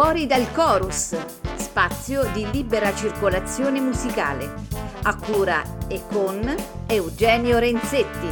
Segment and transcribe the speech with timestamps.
[0.00, 1.16] Fuori dal Chorus,
[1.56, 4.48] spazio di libera circolazione musicale,
[5.02, 6.54] a cura e con
[6.86, 8.28] Eugenio Renzetti.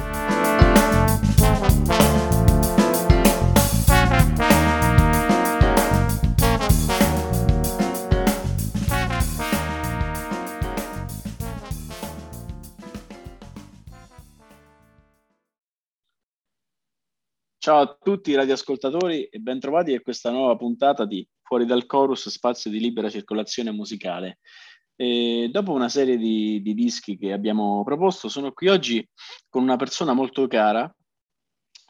[17.58, 22.29] Ciao a tutti i radioascoltatori e bentrovati a questa nuova puntata di Fuori dal Chorus,
[22.29, 24.41] spazio di libera circolazione musicale.
[24.96, 29.09] E dopo una serie di, di, dischi che abbiamo proposto, sono qui oggi
[29.49, 30.93] con una persona molto cara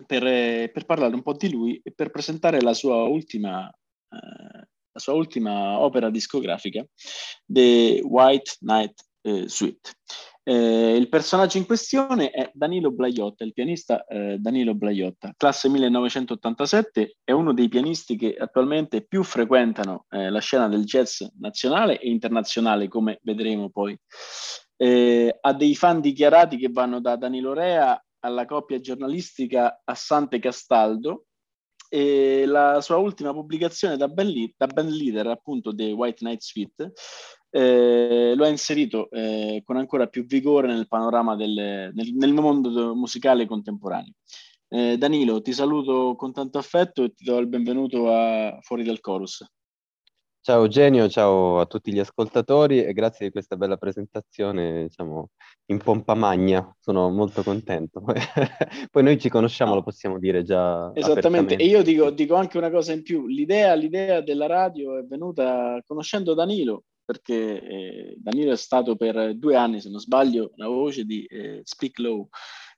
[0.05, 0.23] per,
[0.70, 4.59] per parlare un po' di lui e per presentare la sua ultima, eh,
[4.92, 6.84] la sua ultima opera discografica,
[7.46, 9.93] The White Night eh, Suite.
[10.48, 17.16] Eh, il personaggio in questione è Danilo Blaiotta, il pianista eh, Danilo Blaiotta, classe 1987,
[17.24, 22.09] è uno dei pianisti che attualmente più frequentano eh, la scena del jazz nazionale e
[22.09, 23.98] internazionale, come vedremo poi.
[24.76, 31.24] Eh, ha dei fan dichiarati che vanno da Danilo Rea alla coppia giornalistica Assante Castaldo,
[31.88, 36.40] e la sua ultima pubblicazione da band, lead, da band leader, appunto, The White Night
[36.40, 36.92] Suite,
[37.57, 42.95] eh, lo ha inserito eh, con ancora più vigore nel panorama del, nel, nel mondo
[42.95, 44.13] musicale contemporaneo.
[44.68, 49.01] Eh, Danilo, ti saluto con tanto affetto e ti do il benvenuto a Fuori dal
[49.01, 49.43] Chorus.
[50.43, 55.30] Ciao Eugenio, ciao a tutti gli ascoltatori e grazie di questa bella presentazione, diciamo,
[55.70, 58.02] in pompa magna, sono molto contento.
[58.93, 60.93] Poi noi ci conosciamo, lo possiamo dire già.
[60.95, 65.03] Esattamente, e io dico, dico, anche una cosa in più, l'idea, l'idea della radio è
[65.04, 70.66] venuta conoscendo Danilo, perché eh, Danilo è stato per due anni, se non sbaglio, la
[70.66, 72.28] voce di eh, Speak Low,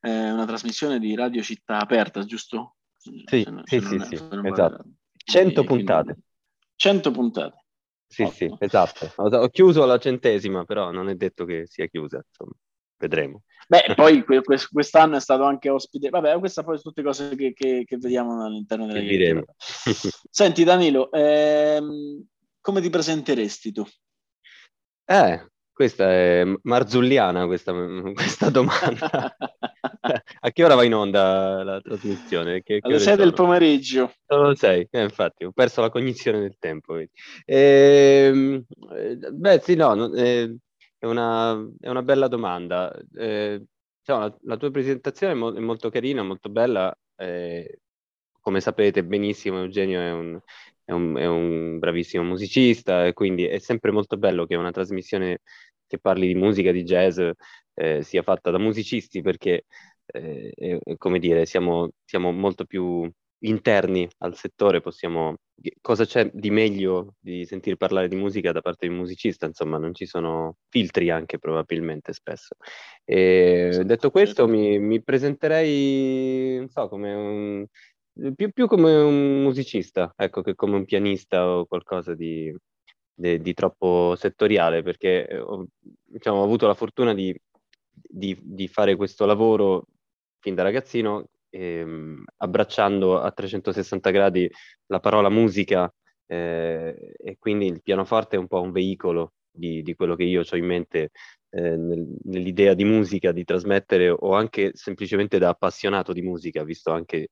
[0.03, 2.77] eh, una trasmissione di Radio Città Aperta, giusto?
[2.99, 4.85] Sì, se non, sì, se sì, sì, esatto.
[5.17, 6.19] 100 puntate.
[6.77, 7.65] 100 puntate.
[8.07, 8.57] Sì, Ottimo.
[8.57, 9.13] sì, esatto.
[9.17, 12.53] Ho chiuso la centesima, però non è detto che sia chiusa, insomma.
[12.99, 13.45] Vedremo.
[13.69, 14.25] Beh, poi
[14.73, 16.09] quest'anno è stato anche ospite.
[16.09, 19.45] Vabbè, queste poi sono tutte cose che, che, che vediamo all'interno delle.
[20.31, 22.25] Senti, Danilo, ehm,
[22.61, 23.85] come ti presenteresti tu?
[25.11, 25.43] Eh,
[25.73, 27.73] questa è marzulliana questa,
[28.13, 29.35] questa domanda.
[30.41, 32.63] a che ora va in onda la trasmissione?
[32.63, 34.13] Che, Alle 6 del pomeriggio.
[34.27, 36.99] Sono 6, eh, infatti, ho perso la cognizione del tempo.
[37.47, 38.63] Eh,
[39.33, 40.59] beh, sì, no, eh,
[40.99, 42.95] è, una, è, una, bella domanda.
[43.09, 46.95] Diciamo, la, la, tua presentazione è, mo- è, molto carina, molto bella.
[47.17, 47.79] Eh,
[48.41, 50.41] come sapete benissimo, Eugenio è un,
[50.89, 55.41] è un, è un bravissimo musicista e quindi è sempre molto bello che una trasmissione
[55.87, 57.21] che parli di musica, di jazz,
[57.75, 59.67] eh, sia fatta da musicisti perché,
[60.07, 63.07] eh, come dire, siamo, siamo, molto più
[63.41, 65.37] interni al settore, possiamo...
[65.81, 69.45] Cosa c'è di meglio di sentire parlare di musica da parte di un musicista?
[69.45, 72.55] Insomma, non ci sono filtri anche probabilmente spesso.
[73.05, 77.67] E, detto questo, mi, mi presenterei, non so, come un...
[78.35, 82.53] Più, più, come un musicista, ecco, che come un pianista o qualcosa di,
[83.15, 85.67] de, di troppo settoriale, perché eh, ho,
[86.05, 87.33] diciamo, ho avuto la fortuna di,
[87.93, 89.87] di, di, fare questo lavoro
[90.41, 94.51] fin da ragazzino, ehm, abbracciando a 360 gradi
[94.87, 95.93] la parola musica
[96.27, 100.43] eh, e quindi il pianoforte è un po' un veicolo di, di quello che io
[100.49, 101.11] ho in mente
[101.51, 106.91] eh, nel, nell'idea di musica, di trasmettere o anche semplicemente da appassionato di musica, visto
[106.91, 107.29] anche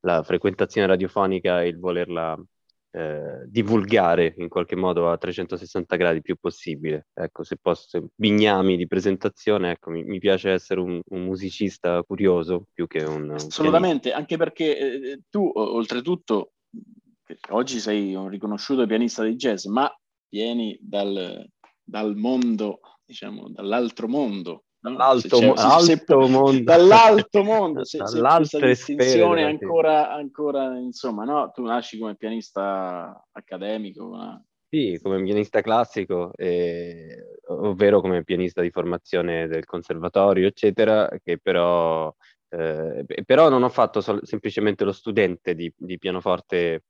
[0.00, 2.38] la frequentazione radiofonica e il volerla
[2.90, 7.08] eh, divulgare in qualche modo a 360 gradi più possibile.
[7.12, 12.66] Ecco, se posso, bignami di presentazione, ecco, mi, mi piace essere un, un, musicista curioso
[12.72, 13.30] più che un...
[13.32, 16.52] Assolutamente, un anche perché eh, tu oltretutto
[17.50, 19.92] oggi sei un riconosciuto pianista di jazz, ma
[20.28, 21.46] vieni dal,
[21.82, 26.62] dal mondo, diciamo, dall'altro mondo, Dall'alto, mo- alto mondo.
[26.62, 31.50] dall'alto mondo, se, se questa distinzione ancora, ancora, insomma, no?
[31.52, 34.40] Tu nasci come pianista accademico, ma...
[34.70, 42.14] Sì, come pianista classico, eh, ovvero come pianista di formazione del conservatorio, eccetera, che però,
[42.50, 46.84] eh, però non ho fatto sol- semplicemente lo studente di, di pianoforte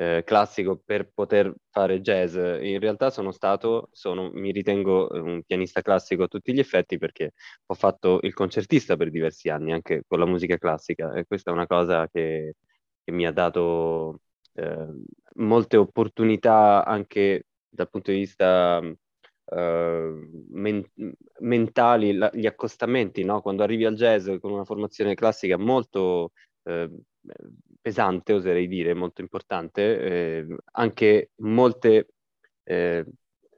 [0.00, 2.34] eh, classico per poter fare jazz.
[2.36, 7.32] In realtà sono stato, sono, mi ritengo un pianista classico a tutti gli effetti perché
[7.66, 11.54] ho fatto il concertista per diversi anni anche con la musica classica e questa è
[11.54, 12.54] una cosa che,
[13.02, 14.20] che mi ha dato
[14.54, 14.86] eh,
[15.36, 18.80] molte opportunità anche dal punto di vista
[19.50, 20.84] Uh, men-
[21.38, 23.40] mentali, la- gli accostamenti, no?
[23.40, 26.32] quando arrivi al jazz con una formazione classica molto
[26.64, 27.02] uh,
[27.88, 32.08] pesante, oserei dire, molto importante, eh, anche molte
[32.64, 33.02] eh,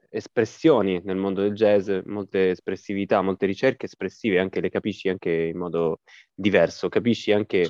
[0.09, 5.59] espressioni nel mondo del jazz, molte espressività, molte ricerche espressive, anche le capisci anche in
[5.59, 6.01] modo
[6.33, 7.65] diverso, capisci anche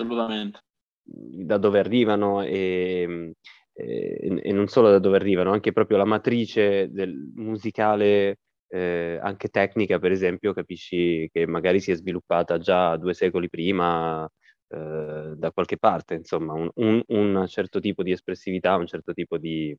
[1.03, 3.33] da dove arrivano e,
[3.73, 8.37] e, e, non solo da dove arrivano, anche proprio la matrice del musicale,
[8.69, 14.31] eh, anche tecnica per esempio, capisci che magari si è sviluppata già due secoli prima
[14.73, 19.37] eh, da qualche parte, insomma, un, un, un, certo tipo di espressività, un certo tipo
[19.37, 19.77] di,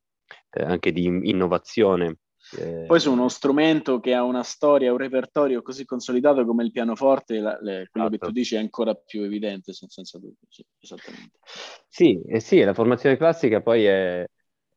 [0.50, 2.18] eh, anche di innovazione.
[2.58, 6.72] Eh, Poi su uno strumento che ha una storia, un repertorio così consolidato come il
[6.72, 8.10] pianoforte, la, le, quello esatto.
[8.10, 8.32] che tu esatto.
[8.32, 10.46] dici è ancora più evidente, senza dubbio.
[10.48, 11.38] Sì, esattamente.
[11.88, 14.26] Sì, eh sì, la formazione classica poi è,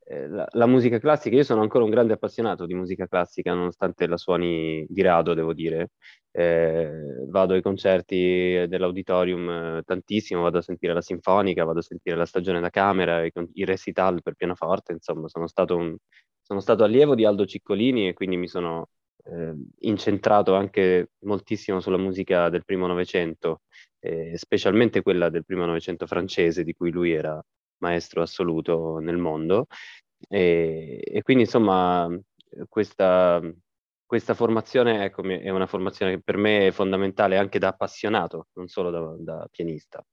[0.07, 4.17] la, la, musica classica, io sono ancora un grande appassionato di musica classica, nonostante la
[4.17, 5.91] suoni di rado, devo dire.
[6.37, 12.17] Eh, vado ai concerti dell'auditorium eh, tantissimo, vado a sentire la sinfonica, vado a sentire
[12.17, 15.95] la stagione da camera, i, i recital per pianoforte, insomma, sono stato, un,
[16.41, 18.89] sono stato allievo di Aldo Ciccolini e quindi mi sono
[19.23, 23.61] eh, incentrato anche moltissimo sulla musica del primo Novecento,
[23.99, 27.41] eh, specialmente quella del primo Novecento francese, di cui lui era
[27.77, 29.67] maestro assoluto nel mondo.
[30.27, 32.09] E, e quindi insomma
[32.67, 33.41] questa,
[34.05, 38.67] questa formazione ecco, è una formazione che per me è fondamentale anche da appassionato, non
[38.67, 40.05] solo da, da pianista.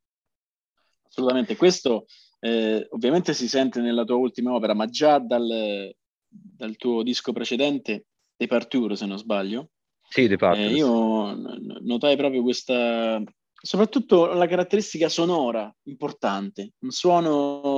[1.07, 2.07] Assolutamente, questo
[2.41, 5.95] eh, ovviamente si sente nella tua ultima opera, ma già dal,
[6.27, 9.71] dal tuo disco precedente, Departure se non sbaglio.
[10.09, 10.67] Sì, Departure.
[10.67, 11.35] Eh, io
[11.83, 13.23] notai proprio questa,
[13.53, 17.72] soprattutto la caratteristica sonora importante, un suono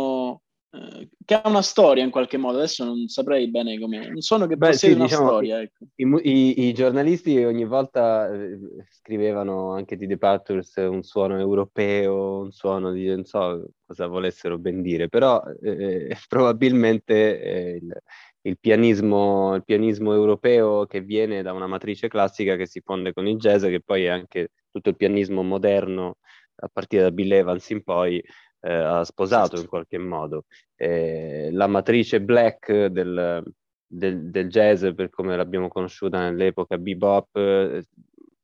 [1.24, 4.56] che ha una storia in qualche modo, adesso non saprei bene come, un suono che
[4.56, 5.60] Beh, possiede sì, una diciamo, storia.
[5.60, 5.84] Ecco.
[5.94, 8.58] I, i, I, giornalisti ogni volta eh,
[8.90, 14.58] scrivevano anche di The Patters un suono europeo, un suono di non so cosa volessero
[14.58, 18.02] ben dire, però eh, eh probabilmente eh, il,
[18.42, 23.26] il pianismo, il pianismo europeo che viene da una matrice classica che si fonde con
[23.26, 26.18] il jazz, che poi è anche tutto il pianismo moderno,
[26.56, 28.22] a partire da Bill Evans in poi,
[28.64, 30.44] eh, ha sposato in qualche modo.
[30.74, 33.42] Eh, la matrice black del,
[33.86, 37.84] del, del, jazz, per come l'abbiamo conosciuta nell'epoca bebop,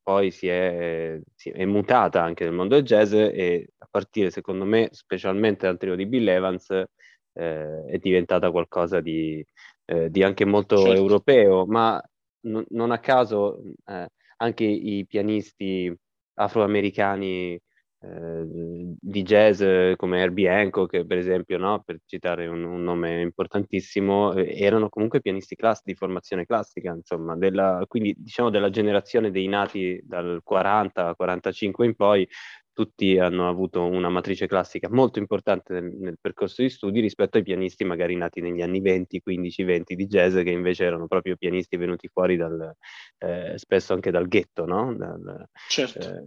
[0.02, 4.64] poi si è, si è, mutata anche nel mondo del jazz e a partire, secondo
[4.64, 9.44] me, specialmente dal trio di Bill Evans, eh, è diventata qualcosa di,
[9.86, 10.92] eh, di anche molto certo.
[10.92, 12.02] europeo, ma
[12.46, 15.94] n- non a caso eh, anche i pianisti
[16.34, 17.58] afroamericani
[18.02, 19.62] eh, di jazz
[19.96, 21.82] come Herbie Hancock, per esempio, no?
[21.84, 27.36] per citare un, un nome importantissimo, eh, erano comunque pianisti class- di formazione classica, insomma,
[27.36, 32.26] della, quindi diciamo della generazione dei nati dal 40-45 in poi,
[32.72, 37.42] tutti hanno avuto una matrice classica molto importante nel, nel, percorso di studi rispetto ai
[37.42, 41.76] pianisti magari nati negli anni 20, 15, 20 di jazz, che invece erano proprio pianisti
[41.76, 42.74] venuti fuori dal,
[43.18, 44.94] eh, spesso anche dal ghetto, no?
[44.96, 45.98] Dal, certo.
[45.98, 46.26] Eh,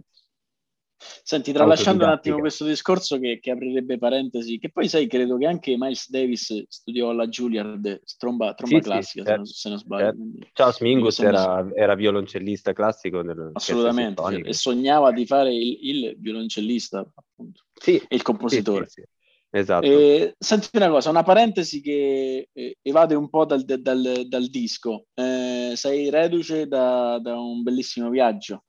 [1.22, 5.46] Senti, tralasciando un attimo questo discorso che, che, aprirebbe parentesi, che poi sai, credo che
[5.46, 9.78] anche Miles Davis studiò alla Juilliard, tromba, tromba sì, classica, sì, se, non, se, non,
[9.78, 10.04] sbaglio.
[10.04, 10.48] Certo.
[10.52, 13.22] Charles Mingus era, era, violoncellista classico.
[13.22, 18.88] Nel Assolutamente, e sognava di fare il, il violoncellista, appunto, sì, e il compositore.
[19.50, 19.86] Esatto.
[19.86, 25.06] Eh, senti una cosa, una parentesi che eh, evade un po' dal, dal, dal disco.
[25.14, 28.64] Eh, sei reduce da, da, un bellissimo viaggio.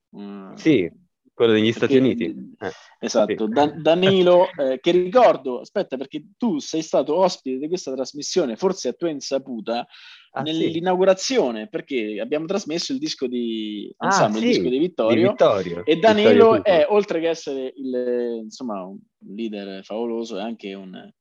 [0.54, 0.90] Sì,
[1.36, 2.56] quello degli Stati perché, Uniti.
[2.60, 3.52] Eh, esatto, sì.
[3.52, 8.88] da, Danilo, eh, che ricordo, aspetta, perché tu sei stato ospite di questa trasmissione, forse
[8.88, 9.86] a tua insaputa,
[10.32, 11.70] ah, nell'inaugurazione, sì.
[11.70, 14.24] perché abbiamo trasmesso il disco di ah, sì.
[14.24, 15.86] il disco di Vittorio, di Vittorio.
[15.86, 18.98] e Danilo Vittorio è, oltre che essere il, insomma, un
[19.36, 21.12] leader favoloso, è anche un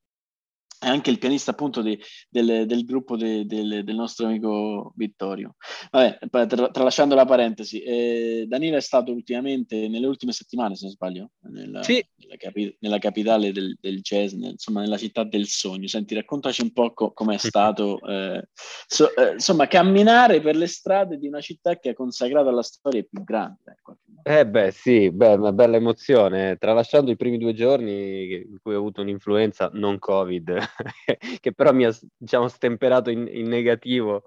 [0.79, 5.57] è anche il pianista appunto di, del, del, gruppo de, del, del, nostro amico Vittorio.
[5.91, 10.93] Vabbè, tra, tralasciando la parentesi, eh, Danilo è stato ultimamente, nelle ultime settimane se non
[10.93, 12.05] sbaglio, nella, sì.
[12.17, 15.87] nella, capi, nella capitale del, del jazz, nel, insomma nella città del sogno.
[15.87, 18.49] Senti, raccontaci un po' co- com'è stato, eh,
[18.87, 23.03] so, eh, insomma, camminare per le strade di una città che è consacrata alla storia
[23.03, 23.79] più grande.
[24.23, 28.79] Eh beh sì, beh, una bella emozione, tralasciando i primi due giorni in cui ho
[28.79, 30.59] avuto un'influenza non Covid,
[31.41, 34.23] che però mi ha diciamo, stemperato in, in negativo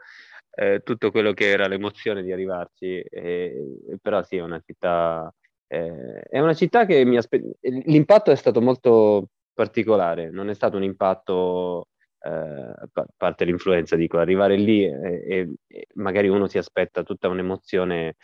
[0.52, 3.00] eh, tutto quello che era l'emozione di arrivarci.
[3.02, 5.34] E, però sì, è una città,
[5.68, 7.54] eh, è una città che mi aspettava.
[7.62, 11.88] L'impatto è stato molto particolare, non è stato un impatto.
[12.20, 15.24] Eh, a parte l'influenza, dico, arrivare lì e,
[15.68, 18.16] e, magari uno si aspetta tutta un'emozione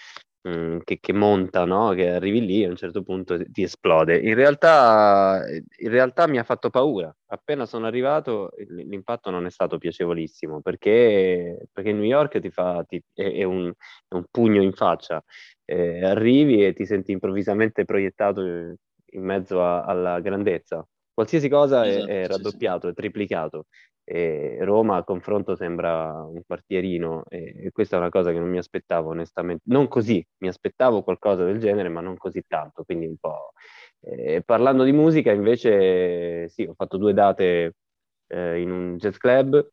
[0.83, 1.91] che, che, monta, no?
[1.91, 4.17] che arrivi lì e a un certo punto ti esplode.
[4.19, 7.15] In realtà, in realtà mi ha fatto paura.
[7.27, 13.01] Appena sono arrivato l'impatto non è stato piacevolissimo perché, perché New York ti fa, ti,
[13.13, 13.71] è, è, un,
[14.07, 15.23] è, un, pugno in faccia.
[15.63, 20.85] Eh, arrivi e ti senti improvvisamente proiettato in mezzo a, alla grandezza.
[21.13, 22.91] Qualsiasi cosa esatto, è, è raddoppiato, sì, sì.
[22.91, 23.65] è triplicato.
[24.05, 28.57] E Roma a confronto sembra un quartierino e, questa è una cosa che non mi
[28.57, 33.17] aspettavo onestamente, non così, mi aspettavo qualcosa del genere ma non così tanto, quindi un
[33.17, 33.53] po'...
[34.01, 37.75] Eh, parlando di musica invece sì, ho fatto due date
[38.27, 39.65] eh, in un jazz club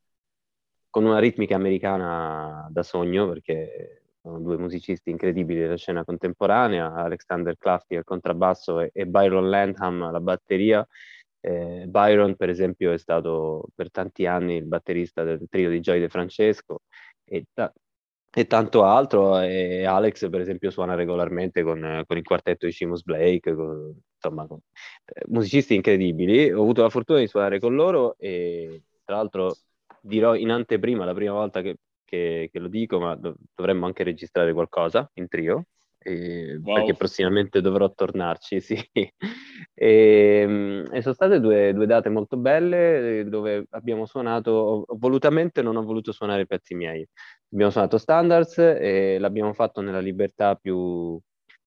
[0.89, 7.57] con una ritmica americana da sogno perché sono due musicisti incredibili della scena contemporanea, Alexander
[7.57, 10.87] Clafty al contrabbasso e, e Byron Landham alla batteria
[11.41, 15.99] eh, Byron, per esempio, è stato per tanti anni il batterista del trio di Joy
[15.99, 16.81] De Francesco
[17.23, 17.73] e, ta-
[18.33, 19.39] e tanto altro.
[19.39, 24.45] E Alex, per esempio, suona regolarmente con, con il quartetto di Seamus Blake, con, insomma,
[24.47, 24.59] con,
[25.05, 26.51] eh, musicisti incredibili.
[26.51, 29.55] Ho avuto la fortuna di suonare con loro e tra l'altro
[29.99, 34.03] dirò in anteprima, la prima volta che, che, che lo dico, ma dov- dovremmo anche
[34.03, 35.65] registrare qualcosa in trio
[36.03, 36.75] eh, wow.
[36.75, 38.75] perché prossimamente dovrò tornarci, sì.
[38.91, 39.11] e,
[39.75, 45.75] ehm, e, sono state due, due, date molto belle eh, dove abbiamo suonato, volutamente non
[45.75, 47.07] ho voluto suonare i pezzi miei,
[47.51, 51.19] abbiamo suonato standards e l'abbiamo fatto nella libertà più,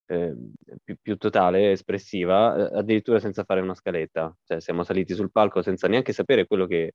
[0.06, 0.34] eh,
[0.82, 4.34] più, più, totale, espressiva, eh, addirittura senza fare una scaletta.
[4.44, 6.94] Cioè, siamo saliti sul palco senza neanche sapere quello che,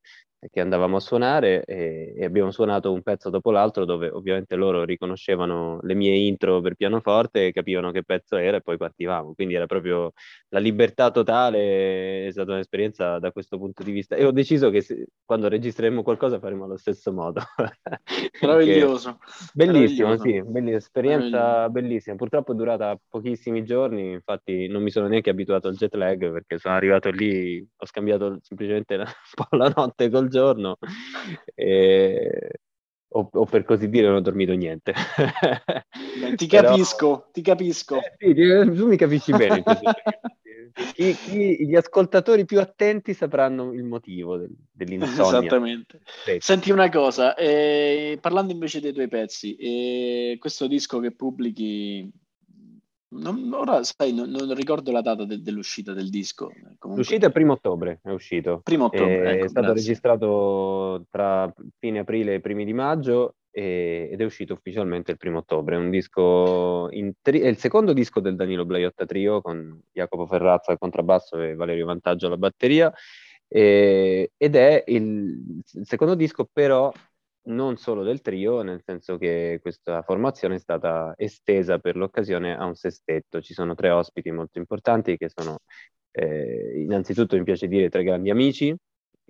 [0.50, 4.84] che andavamo a suonare e, e, abbiamo suonato un pezzo dopo l'altro dove ovviamente loro
[4.84, 9.34] riconoscevano le mie intro per pianoforte capivano che pezzo era e poi partivamo.
[9.34, 10.14] Quindi era proprio
[10.50, 14.16] la libertà totale, è stata un'esperienza da questo punto di vista.
[14.16, 17.42] E ho deciso che se, quando registreremo qualcosa faremo allo stesso modo.
[18.42, 19.18] Meraviglioso.
[19.54, 20.24] Bellissimo, Meraviglioso.
[20.24, 22.16] sì, bellissima, esperienza bellissima.
[22.16, 26.58] Purtroppo è durata pochissimi giorni, infatti non mi sono neanche abituato al jet lag perché
[26.58, 30.78] sono arrivato lì, ho scambiato semplicemente un po' la notte col giorno
[31.54, 32.50] e...
[33.10, 34.94] o, o, per così dire non ho dormito niente.
[36.22, 36.70] Beh, ti Però...
[36.70, 37.98] capisco, ti capisco.
[38.18, 39.64] Eh, sì, tu mi capisci bene.
[40.94, 45.40] Chi, chi, gli ascoltatori più attenti sapranno il motivo del, dell'insonnia.
[45.40, 46.02] Esattamente.
[46.24, 46.38] Sì.
[46.40, 52.10] Senti una cosa, eh, parlando invece dei tuoi pezzi, eh, questo disco che pubblichi
[53.12, 56.48] non, ora sai, non, non, ricordo la data de- dell'uscita del disco.
[56.78, 56.96] Comunque...
[56.96, 58.62] L'uscita è primo ottobre, è uscito.
[58.64, 59.84] Primo ottobre, è, ecco, è stato grazie.
[59.84, 65.40] registrato tra fine aprile e primi di maggio e, ed è uscito ufficialmente il primo
[65.40, 65.76] ottobre.
[65.76, 66.90] È un disco
[67.22, 71.56] tri- è il secondo disco del Danilo Blaiotta Trio con Jacopo Ferrazza al contrabbasso e
[71.56, 72.94] Valerio Vantaggio alla batteria.
[73.48, 76.92] E, ed è il, il secondo disco, però
[77.50, 82.66] non solo del trio, nel senso che questa formazione è stata estesa per l'occasione a
[82.66, 83.42] un sestetto.
[83.42, 85.60] Ci sono tre ospiti molto importanti che sono,
[86.12, 88.76] eh, innanzitutto mi piace dire, tre grandi amici,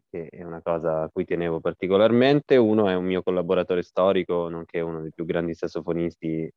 [0.09, 2.57] che è una cosa a cui tenevo particolarmente.
[2.57, 6.49] Uno è un mio collaboratore storico, nonché uno dei più grandi sassofonisti,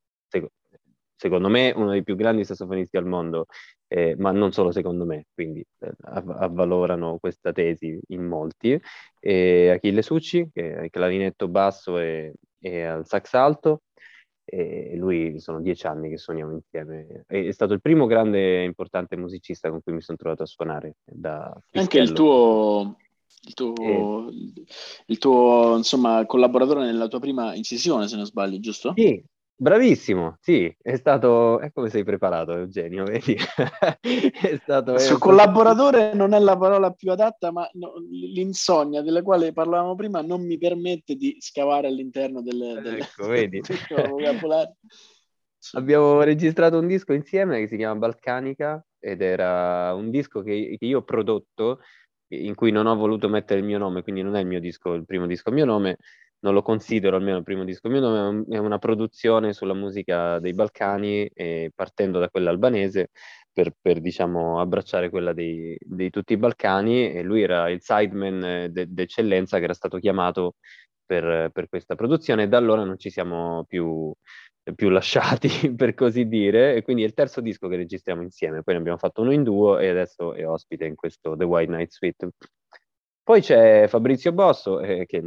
[1.22, 3.46] secondo me uno dei più grandi sassofonisti al mondo,
[3.86, 8.76] eh, ma non solo secondo me, quindi eh, avvalorano questa tesi in molti.
[9.20, 13.82] E Achille Succi, che è il clarinetto basso e, e al sax alto,
[14.44, 17.22] e lui sono dieci anni che suoniamo insieme.
[17.28, 20.96] È stato il primo grande e importante musicista con cui mi sono trovato a suonare.
[21.70, 22.96] Anche il tuo,
[23.46, 24.64] il tuo, eh.
[25.06, 28.92] il tuo insomma, collaboratore nella tua prima incisione, se non sbaglio, giusto?
[28.96, 29.24] Sì,
[29.62, 31.60] Bravissimo, sì, è stato...
[31.60, 33.36] È come sei preparato, Eugenio, vedi?
[34.00, 34.98] è stato...
[34.98, 40.20] Su collaboratore non è la parola più adatta, ma no, l'insonnia della quale parlavamo prima
[40.20, 43.60] non mi permette di scavare all'interno del, del, ecco, vedi.
[45.74, 50.86] Abbiamo registrato un disco insieme che si chiama Balcanica ed era un disco che, che
[50.86, 51.78] io ho prodotto
[52.30, 54.94] in cui non ho voluto mettere il mio nome, quindi non è il mio disco,
[54.94, 55.98] il primo disco a mio nome,
[56.42, 60.54] non lo considero almeno il primo disco mio nome, è una produzione sulla musica dei
[60.54, 61.30] Balcani,
[61.74, 63.10] partendo da quella albanese
[63.52, 65.76] per, per diciamo, abbracciare quella dei,
[66.10, 70.56] tutti i Balcani e lui era il sideman eh, de, d'eccellenza che era stato chiamato
[71.04, 74.12] per, per, questa produzione e da allora non ci siamo più,
[74.74, 78.74] più lasciati per così dire e quindi è il terzo disco che registriamo insieme, poi
[78.74, 81.90] ne abbiamo fatto uno in duo e adesso è ospite in questo The White Night
[81.90, 82.30] Suite.
[83.24, 85.22] Poi c'è Fabrizio Bosso, eh, che,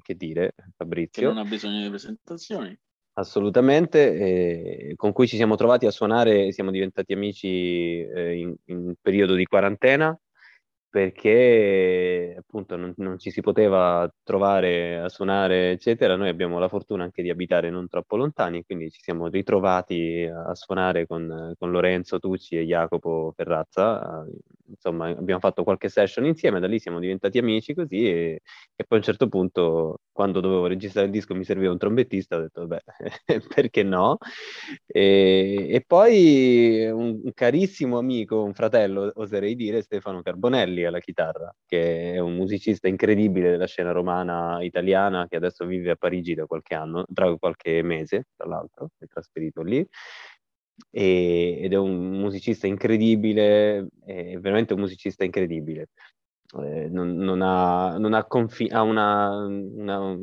[0.00, 1.28] che, dire, Fabrizio.
[1.28, 2.78] Che non ha bisogno di presentazioni.
[3.14, 8.94] Assolutamente, eh, con cui ci siamo trovati a suonare, siamo diventati amici eh, in, in,
[9.00, 10.18] periodo di quarantena
[10.92, 16.16] perché appunto non, non, ci si poteva trovare a suonare, eccetera.
[16.16, 20.54] Noi abbiamo la fortuna anche di abitare non troppo lontani, quindi ci siamo ritrovati a
[20.54, 24.22] suonare con, con Lorenzo Tucci e Jacopo Ferrazza.
[24.68, 28.40] Insomma, abbiamo fatto qualche session insieme, da lì siamo diventati amici così e,
[28.74, 32.36] e poi a un certo punto, quando dovevo registrare il disco, mi serviva un trombettista,
[32.36, 32.82] ho detto, beh,
[33.54, 34.18] perché no?
[34.86, 41.54] E, e poi un, un carissimo amico, un fratello, oserei dire, Stefano Carbonelli, alla chitarra,
[41.66, 46.46] che è un musicista incredibile della scena romana italiana che adesso vive a Parigi da
[46.46, 49.86] qualche anno, tra qualche mese, tra l'altro, è trasferito lì.
[50.90, 55.88] E, ed è un musicista incredibile, è veramente un musicista incredibile.
[56.58, 60.18] Eh, non, non, ha, non ha, confi- ha una, una,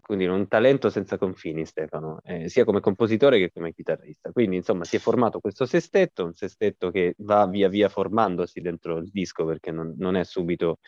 [0.00, 4.30] quindi un talento senza confini Stefano, eh, sia come compositore che come chitarrista.
[4.32, 8.98] Quindi insomma si è formato questo sestetto, un sestetto che va via via formandosi dentro
[8.98, 10.78] il disco perché non, non è subito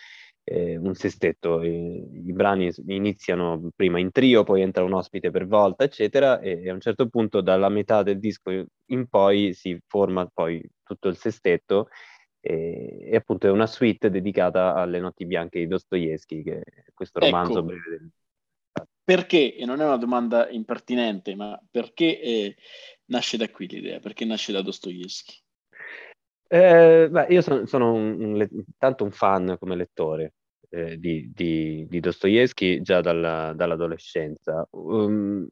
[0.45, 5.47] eh, un sestetto, eh, i brani iniziano prima in trio, poi entra un ospite per
[5.47, 8.51] volta, eccetera, e, e a un certo punto dalla metà del disco
[8.87, 11.89] in poi si forma poi tutto il sestetto
[12.41, 17.21] e, e, appunto è una suite dedicata alle notti bianche di Dostoevsky, che è questo
[17.21, 17.63] romanzo ecco.
[17.65, 18.11] breve del,
[19.03, 22.57] perché, e non è una domanda impertinente, ma perché eh,
[23.07, 23.99] nasce da qui l'idea?
[24.01, 25.35] Perché nasce da Dostoevsky?
[26.49, 30.35] Eh, beh, io sono, sono un, un, tanto un fan come lettore
[30.71, 34.67] eh, di, di, di Dostoevsky già dalla, dall'adolescenza.
[34.71, 35.49] Um,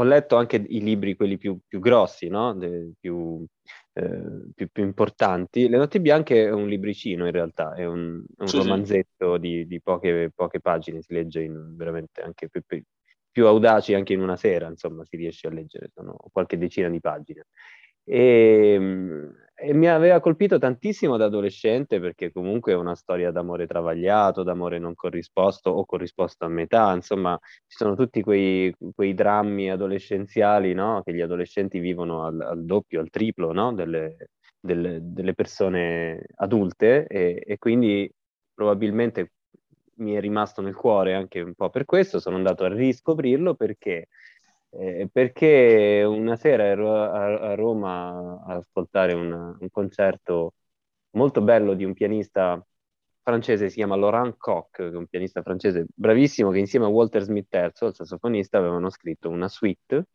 [0.00, 2.54] ho letto anche i libri, quelli più, più grossi, no?
[2.54, 3.44] De, più,
[3.92, 5.68] eh, più, più, importanti.
[5.68, 9.40] Le Notti Bianche è un libricino in realtà, è un, un sì, romanzetto sì.
[9.40, 12.62] Di, di, poche, poche pagine, si legge in veramente anche più,
[13.30, 17.00] più, audaci anche in una sera, insomma, si riesce a leggere, sono qualche decina di
[17.00, 17.46] pagine.
[18.04, 23.66] E, ehm, e, mi aveva colpito tantissimo da adolescente perché comunque è una storia d'amore
[23.66, 29.70] travagliato, d'amore non corrisposto o corrisposto a metà, insomma ci sono tutti quei, quei drammi
[29.70, 31.02] adolescenziali no?
[31.04, 33.72] che gli adolescenti vivono al, al doppio, al triplo no?
[33.74, 34.16] delle,
[34.58, 38.10] delle, delle, persone adulte e, e quindi
[38.54, 39.32] probabilmente
[40.00, 44.08] mi è rimasto nel cuore anche un po' per questo, sono andato a riscoprirlo perché
[44.70, 50.54] eh, perché una sera ero a, a Roma a ascoltare un, un, concerto
[51.10, 52.64] molto bello di un pianista
[53.22, 57.22] francese, si chiama Laurent Koch, che è un pianista francese bravissimo, che insieme a Walter
[57.22, 60.06] Smith III, il sassofonista, avevano scritto una suite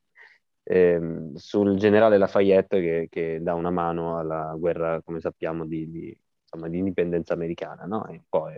[0.63, 6.17] ehm, sul generale Lafayette che, che, dà una mano alla guerra, come sappiamo, di, di,
[6.41, 8.07] insomma, di indipendenza americana, no?
[8.07, 8.55] E poi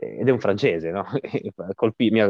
[0.00, 1.04] ed è un francese, no?
[1.74, 2.26] Colpì, mi, ha,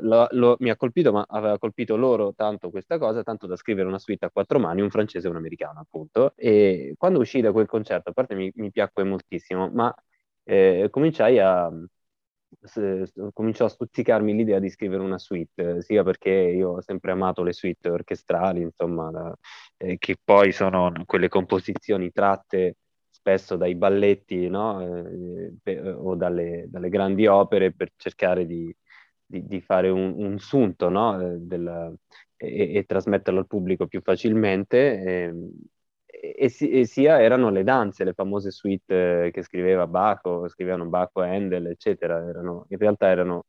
[0.00, 3.88] lo, lo, mi, ha, colpito, ma aveva colpito loro tanto questa cosa, tanto da scrivere
[3.88, 6.32] una suite a quattro mani, un francese e un americano, appunto.
[6.36, 9.92] E quando uscì da quel concerto, a parte mi, mi piacque moltissimo, ma
[10.44, 11.68] eh, cominciai a,
[13.32, 17.52] cominciò a stuzzicarmi l'idea di scrivere una suite, sia perché io ho sempre amato le
[17.52, 19.34] suite orchestrali, insomma,
[19.76, 22.76] eh, che poi sono quelle composizioni tratte
[23.28, 24.80] spesso dai balletti no?
[24.80, 28.74] eh, per, o dalle, dalle, grandi opere per cercare di,
[29.24, 31.20] di, di fare un, un sunto no?
[31.20, 31.94] Eh, Del,
[32.36, 35.02] e, e, trasmetterlo al pubblico più facilmente.
[35.02, 35.50] Ehm,
[36.06, 41.66] e, e, sia erano le danze, le famose suite che scriveva Baco, scrivevano Baco, Handel,
[41.66, 42.16] eccetera.
[42.26, 43.46] Erano, in realtà erano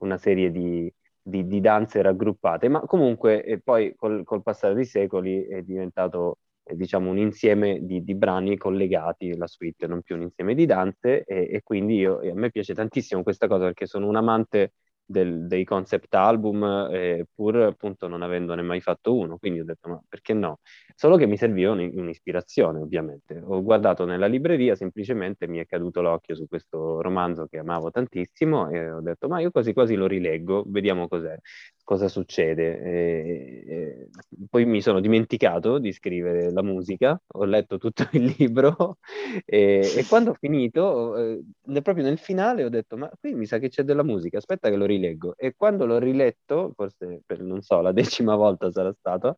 [0.00, 5.46] una serie di, di, di danze raggruppate, ma comunque poi col, col passare dei secoli
[5.46, 10.54] è diventato diciamo un insieme di, di, brani collegati, la suite, non più un insieme
[10.54, 14.16] di danze e, e quindi io, a me piace tantissimo questa cosa perché sono un
[14.16, 14.72] amante
[15.04, 19.88] del, dei concept album, eh, pur appunto non avendone mai fatto uno, quindi ho detto
[19.88, 20.60] ma perché no?
[20.94, 23.40] Solo che mi serviva un, un'ispirazione ovviamente.
[23.44, 28.70] Ho guardato nella libreria, semplicemente mi è caduto l'occhio su questo romanzo che amavo tantissimo
[28.70, 31.36] e ho detto ma io quasi quasi lo rileggo, vediamo cos'è
[31.84, 32.80] cosa succede.
[32.82, 34.08] E, e,
[34.48, 38.98] poi mi sono dimenticato di scrivere la musica, ho letto tutto il libro
[39.44, 43.58] e, e quando ho finito, eh, proprio nel finale, ho detto: Ma qui mi sa
[43.58, 45.34] che c'è della musica, aspetta che lo rileggo.
[45.36, 49.34] E quando l'ho riletto, forse per non so, la decima volta sarà stato.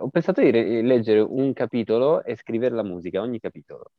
[0.00, 3.92] ho pensato di re- leggere un capitolo e scrivere la musica, ogni capitolo.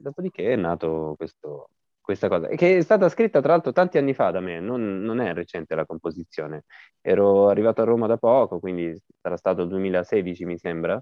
[0.00, 1.70] dopodiché è nato questo,
[2.08, 5.20] questa cosa, che è stata scritta tra l'altro tanti anni fa da me, non, non,
[5.20, 6.64] è recente la composizione.
[7.02, 10.98] Ero arrivato a Roma da poco, quindi sarà stato il 2016 mi sembra,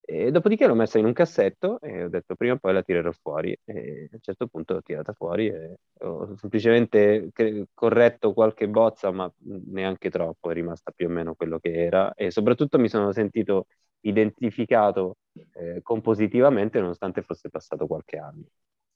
[0.00, 3.10] e dopodiché l'ho messa in un cassetto e ho detto prima o poi la tirerò
[3.10, 7.30] fuori e a un certo punto l'ho tirata fuori e ho semplicemente
[7.74, 12.30] corretto qualche bozza, ma neanche troppo, è rimasta più o meno quello che era e
[12.30, 13.66] soprattutto mi sono sentito
[14.02, 15.16] identificato
[15.54, 18.44] eh, compositivamente nonostante fosse passato qualche anno.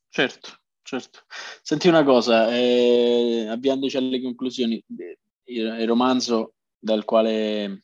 [0.08, 0.50] Certo,
[0.88, 1.20] certo.
[1.60, 7.82] Senti una cosa, eh, avviandoci alle conclusioni, il, il, romanzo dal quale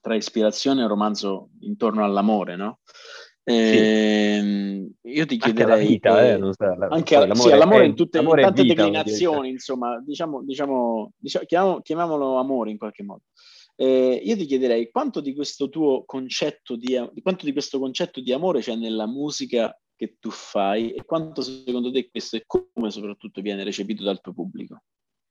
[0.00, 2.78] trae ispirazione è un romanzo intorno all'amore, no?
[3.42, 7.94] Eh, io ti chiederei anche vita, eh, non so, la, anche l'amore, sì, l'amore in
[7.96, 13.22] tutte le tante vita, declinazioni, insomma, diciamo, diciamo, diciamo chiamiamolo amore in qualche modo.
[13.74, 18.32] Eh, io ti chiederei quanto di questo tuo concetto di, quanto di questo concetto di
[18.32, 23.40] amore c'è nella musica che tu fai e quanto secondo te questo e come soprattutto
[23.40, 24.82] viene recepito dal tuo pubblico?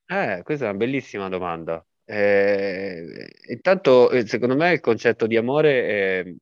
[0.08, 1.86] Eh, questa è una bellissima domanda.
[2.04, 6.34] Eh, intanto, eh, secondo me, il concetto di amore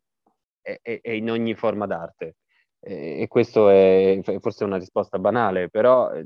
[0.61, 2.37] è, è, è in ogni forma d'arte.
[2.85, 6.25] E questo è forse una risposta banale, però eh,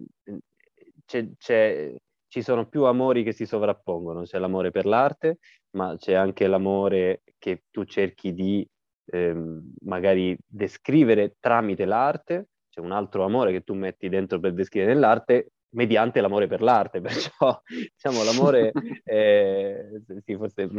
[1.06, 1.94] c'è, c'è,
[2.28, 4.24] ci sono più amori che si sovrappongono.
[4.24, 5.38] C'è l'amore per l'arte,
[5.76, 8.68] ma c'è anche l'amore che tu cerchi di
[9.12, 12.50] ehm, magari descrivere tramite l'arte.
[12.70, 17.02] C'è un altro amore che tu metti dentro per descrivere l'arte mediante l'amore per l'arte.
[17.02, 18.72] Perciò, diciamo, l'amore,
[19.04, 20.70] eh, sì, forse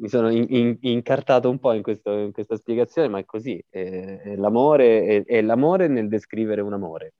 [0.00, 3.62] mi sono in, in, incartato un po' in, questo, in, questa spiegazione, ma è così.
[3.68, 7.14] È, è l'amore, è, è, l'amore nel descrivere un amore.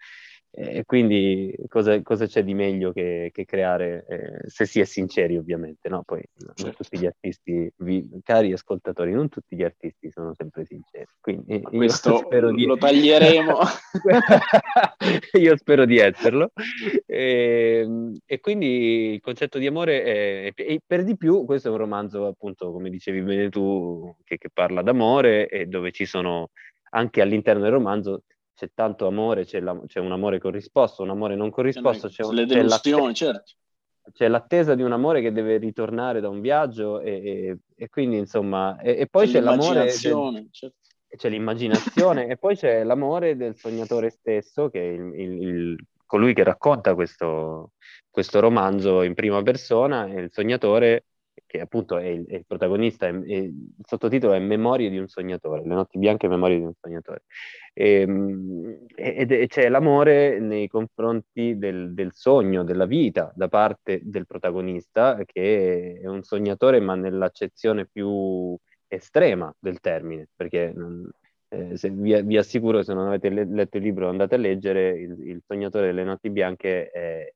[0.53, 5.37] E quindi cosa, cosa c'è di meglio che, che creare, eh, se si è sinceri
[5.37, 6.03] ovviamente, no?
[6.03, 6.65] Poi certo.
[6.65, 11.07] non tutti gli artisti, vi, cari ascoltatori, non tutti gli artisti sono sempre sinceri.
[11.21, 12.65] Quindi questo spero di...
[12.65, 13.59] lo taglieremo.
[15.39, 16.51] io spero di esserlo.
[17.07, 21.71] E, ehm, e, quindi il concetto di amore è, e per di più questo è
[21.71, 26.51] un romanzo appunto, come dicevi bene tu, che, che parla d'amore e dove ci sono
[26.91, 28.25] anche all'interno del romanzo
[28.61, 32.44] c'è tanto amore, c'è, la, c'è, un amore corrisposto, un amore non corrisposto, c'è, un,
[32.46, 33.53] c'è, l'attesa, certo.
[34.12, 38.18] c'è, l'attesa, di un amore che deve ritornare da un viaggio e, e, e quindi
[38.18, 40.75] insomma, e, e poi c'è, l'amore, del, certo.
[41.16, 46.35] c'è l'immaginazione e poi c'è l'amore del sognatore stesso che è il, il, il, colui
[46.35, 47.73] che racconta questo,
[48.11, 51.07] questo romanzo in prima persona e il sognatore
[51.46, 55.09] che appunto è il, è il protagonista, è, è, il sottotitolo è Memorie di un
[55.09, 57.22] sognatore, Le notti bianche Memorie di un sognatore.
[57.74, 64.26] Ehm, e, ed, c'è l'amore nei confronti del, del, sogno, della vita da parte del
[64.26, 70.74] protagonista, che è un sognatore ma nell'accezione più estrema del termine, perché
[71.48, 75.29] eh, vi, vi, assicuro, se non avete le, letto il libro andate a leggere, il,
[75.29, 77.33] il sognatore delle notti bianche è,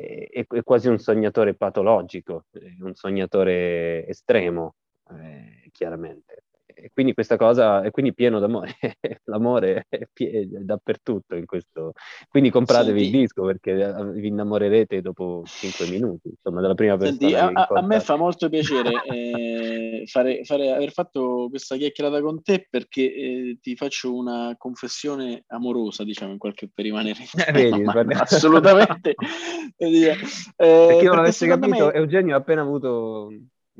[0.00, 2.46] è, è, quasi un sognatore patologico,
[2.80, 4.74] un sognatore estremo,
[5.10, 6.44] eh, chiaramente
[6.80, 8.76] e quindi questa cosa è quindi pieno d'amore,
[9.24, 11.92] l'amore è, pie- dappertutto in questo.
[12.28, 16.96] Quindi compratevi Senti, il disco perché eh, vi innamorerete dopo cinque minuti, insomma, della prima
[16.96, 17.18] persona.
[17.18, 22.42] Senti, a, a, me fa molto piacere eh, fare, fare, aver fatto questa chiacchierata con
[22.42, 27.82] te perché eh, ti faccio una confessione amorosa, diciamo, in qualche per rimanere eh, vedi,
[27.82, 29.14] ma, assolutamente.
[29.76, 30.16] eh,
[30.56, 31.92] perché non avesse capito, me...
[31.92, 33.30] Eugenio ha appena avuto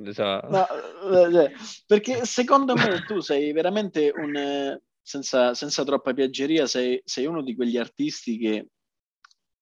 [0.01, 1.53] Eh, eh,
[1.87, 7.43] perché secondo me tu sei veramente un, eh, senza, senza troppa piaggeria, sei, sei, uno
[7.43, 8.69] di quegli artisti che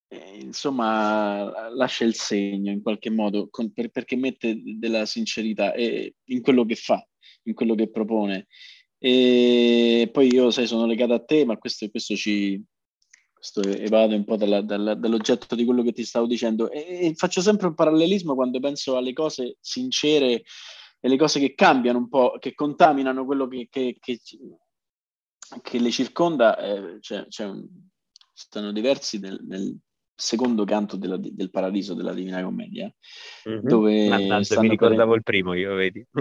[0.09, 6.41] eh, insomma lascia il segno in qualche modo con, per, perché mette della sincerità in
[6.41, 7.03] quello che fa,
[7.43, 8.47] in quello che propone.
[8.99, 12.61] E poi io, sai, sono legato a te, ma questo, questo ci,
[13.51, 16.69] questo evade un po' dalla, dalla, dall'oggetto di quello che ti stavo dicendo.
[16.69, 20.43] E, e, faccio sempre un parallelismo quando penso alle cose sincere
[20.99, 24.19] e le cose che cambiano un po', che contaminano quello che, che, che,
[25.61, 27.51] che le circonda, eh, cioè, cioè,
[28.33, 29.77] stanno diversi nel, nel,
[30.19, 32.91] secondo canto della, del paradiso della Divina Commedia.
[33.47, 33.67] Mm-hmm.
[33.67, 35.17] Dove Mannaggia, mi ricordavo per...
[35.17, 36.03] il primo, io vedi.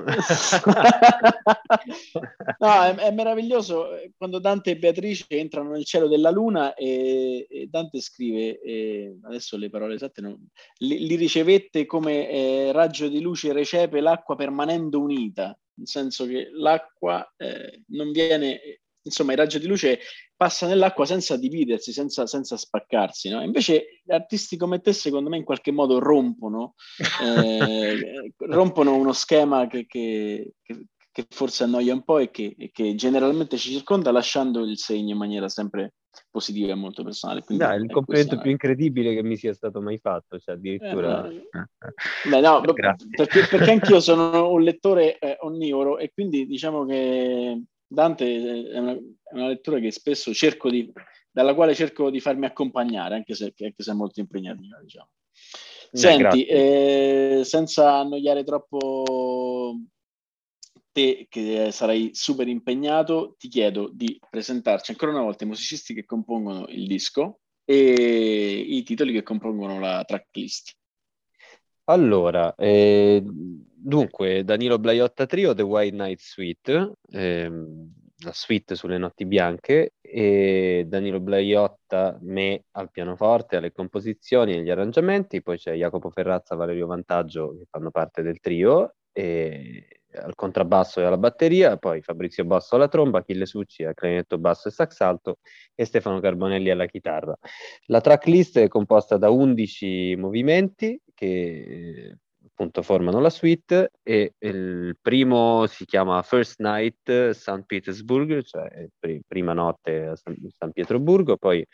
[2.58, 7.68] no, è, è, meraviglioso quando Dante e Beatrice entrano nel cielo della luna e, e
[7.68, 10.38] Dante scrive, e adesso le parole esatte, non,
[10.80, 16.50] li, li, ricevette come eh, raggio di luce recepe l'acqua permanendo unita, nel senso che
[16.52, 18.60] l'acqua eh, non viene
[19.06, 20.00] insomma il raggio di luce
[20.36, 23.30] passa nell'acqua senza dividersi, senza, senza spaccarsi.
[23.30, 23.42] No?
[23.42, 26.74] Invece artisti come te, secondo me, in qualche modo rompono,
[27.22, 32.70] eh, rompono uno schema che, che, che, che, forse annoia un po' e che, e
[32.70, 35.94] che, generalmente ci circonda, lasciando il segno in maniera sempre
[36.30, 37.42] positiva e molto personale.
[37.42, 41.28] Quindi no, è il complimento più incredibile che mi sia stato mai fatto, cioè addirittura...
[41.28, 41.48] Eh,
[42.28, 48.70] beh, no, perché, perché anch'io sono un lettore eh, onnivoro e quindi diciamo che Dante
[48.70, 50.90] è una, è una, lettura che spesso cerco di,
[51.30, 55.08] dalla quale cerco di farmi accompagnare, anche se, anche se è molto impegnativa, diciamo.
[55.92, 59.76] Senti, eh, senza annoiare troppo
[60.90, 66.04] te, che sarai super impegnato, ti chiedo di presentarci ancora una volta i musicisti che
[66.04, 70.74] compongono il disco e i titoli che compongono la tracklist.
[71.84, 73.22] Allora, eh,
[73.86, 77.92] dunque, Danilo Blaiotta Trio, The White Night Suite, ehm,
[78.24, 84.70] la suite sulle notti bianche, e Danilo Blaiotta, me al pianoforte, alle composizioni e agli
[84.70, 91.00] arrangiamenti, poi c'è Jacopo Ferrazza, Valerio Vantaggio che fanno parte del trio, e al contrabbasso
[91.00, 95.00] e alla batteria, poi Fabrizio Basso alla tromba, Achille Succi al clarinetto basso e sax
[95.00, 95.38] alto
[95.74, 97.36] e Stefano Carbonelli alla chitarra.
[97.86, 102.18] La tracklist è composta da 11 movimenti che
[102.56, 107.64] appunto formano la suite e il primo si chiama First Night St.
[107.66, 111.64] Petersburg, cioè pr- prima notte a San, San Pietroburgo, poi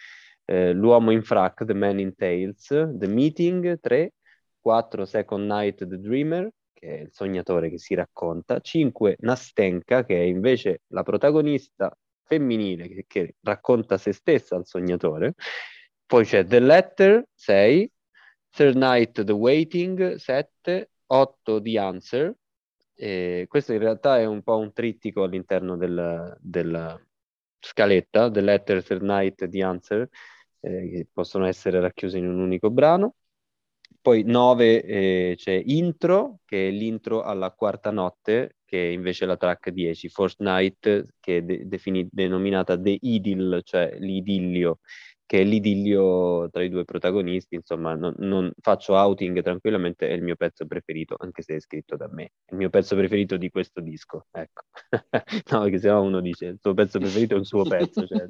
[0.44, 4.12] eh, L'uomo in frac, The Man in Tales, The Meeting 3,
[4.60, 10.16] 4 Second Night The Dreamer, che è il sognatore che si racconta, 5 Nastenka, che
[10.16, 15.34] è invece la protagonista femminile che, che racconta se stessa al sognatore,
[16.04, 17.88] poi c'è The Letter 6,
[18.54, 22.34] Third Night The Waiting 7, 8 The Answer,
[22.94, 27.00] e questo in realtà è un po' un trittico all'interno del, della
[27.58, 30.08] scaletta, The Letter, Third Night, The Answer,
[30.60, 33.14] eh, che possono essere racchiusi in un unico brano.
[34.00, 39.36] Poi 9 eh, c'è Intro, che è l'intro alla quarta notte, che è invece la
[39.36, 44.80] track 10, Fourth Night, che è de- defini- denominata The Idyll, cioè l'idillio,
[45.32, 50.22] che è l'idillio tra i due protagonisti, insomma, non, non, faccio outing tranquillamente, è il
[50.22, 53.48] mio pezzo preferito, anche se è scritto da me, è il mio pezzo preferito di
[53.48, 54.64] questo disco, ecco.
[55.52, 58.26] no, perché se no uno dice, il suo pezzo preferito è un suo pezzo, cioè,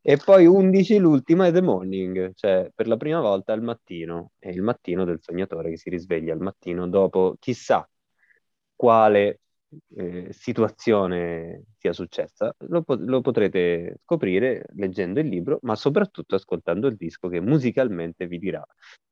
[0.00, 4.48] E poi 11, l'ultima è The Morning, cioè per la prima volta al mattino, è
[4.48, 7.86] il mattino del sognatore che si risveglia al mattino dopo chissà
[8.74, 9.40] quale
[9.96, 16.96] eh, situazione sia successa, lo, lo, potrete scoprire leggendo il libro, ma soprattutto ascoltando il
[16.96, 18.64] disco che musicalmente vi dirà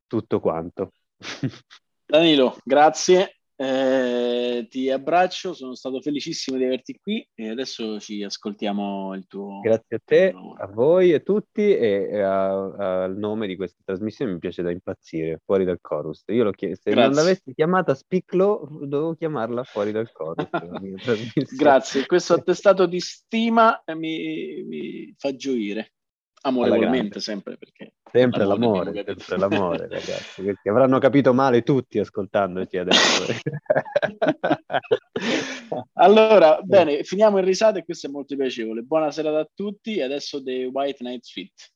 [0.07, 0.93] tutto quanto.
[2.07, 3.39] Danilo, grazie.
[3.57, 9.61] Eh, ti abbraccio, sono stato felicissimo di averti qui e adesso ci ascoltiamo il tuo.
[9.61, 14.63] Grazie a te, a voi e tutti e, al nome di questa trasmissione mi piace
[14.63, 16.25] da impazzire, fuori dal chorus.
[16.29, 20.49] Io l'ho chiesto, se non l'avessi chiamata Spiclo, dovevo chiamarla fuori dal chorus.
[21.57, 25.93] Grazie, questo attestato di stima mi, mi fa gioire
[26.47, 33.25] amorevolmente sempre perché sempre l'amore, sempre l'amore ragazzi perché avranno capito male tutti ascoltandoci adesso.
[35.95, 38.83] Allora bene finiamo in risate e questo è molto piacevole.
[38.83, 41.74] Buonasera a tutti adesso The White Night Suite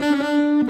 [0.00, 0.69] Música